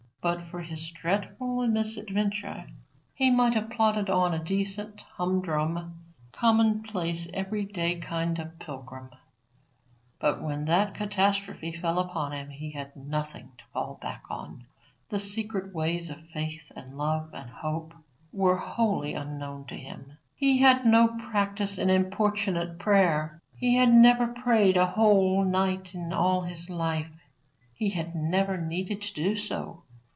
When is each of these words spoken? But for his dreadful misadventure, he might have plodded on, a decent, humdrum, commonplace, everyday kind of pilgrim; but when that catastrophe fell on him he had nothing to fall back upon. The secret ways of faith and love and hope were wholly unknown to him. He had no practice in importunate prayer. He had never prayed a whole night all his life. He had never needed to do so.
But 0.23 0.43
for 0.43 0.61
his 0.61 0.87
dreadful 0.91 1.67
misadventure, 1.67 2.67
he 3.15 3.31
might 3.31 3.55
have 3.55 3.71
plodded 3.71 4.07
on, 4.07 4.35
a 4.35 4.43
decent, 4.43 5.01
humdrum, 5.01 5.99
commonplace, 6.31 7.27
everyday 7.33 7.99
kind 7.99 8.37
of 8.37 8.59
pilgrim; 8.59 9.09
but 10.19 10.39
when 10.43 10.65
that 10.65 10.93
catastrophe 10.93 11.71
fell 11.71 11.97
on 11.99 12.33
him 12.33 12.51
he 12.51 12.69
had 12.69 12.95
nothing 12.95 13.51
to 13.57 13.65
fall 13.73 13.97
back 13.99 14.21
upon. 14.25 14.67
The 15.09 15.19
secret 15.19 15.73
ways 15.73 16.11
of 16.11 16.27
faith 16.29 16.71
and 16.75 16.95
love 16.99 17.31
and 17.33 17.49
hope 17.49 17.95
were 18.31 18.57
wholly 18.57 19.15
unknown 19.15 19.65
to 19.69 19.75
him. 19.75 20.19
He 20.35 20.59
had 20.59 20.85
no 20.85 21.07
practice 21.31 21.79
in 21.79 21.89
importunate 21.89 22.77
prayer. 22.77 23.41
He 23.57 23.75
had 23.77 23.91
never 23.91 24.27
prayed 24.27 24.77
a 24.77 24.85
whole 24.85 25.43
night 25.43 25.95
all 26.13 26.41
his 26.43 26.69
life. 26.69 27.09
He 27.73 27.89
had 27.89 28.13
never 28.15 28.55
needed 28.57 29.01
to 29.01 29.13
do 29.15 29.35
so. 29.35 29.81